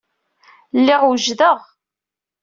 Lliɣ 0.79 1.01
wejdeɣ. 1.07 1.59